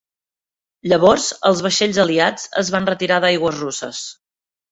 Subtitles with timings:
[0.93, 4.01] Llavors, els vaixells aliats es van retirar d'aigües russes.